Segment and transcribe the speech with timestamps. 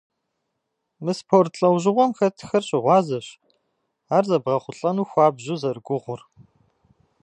[1.03, 3.27] Мы спорт лӏэужьыгъуэм хэтхэр щыгъуазэщ
[4.15, 6.21] ар зэбгъэхъулӏэну хуабжьу зэрыгугъур.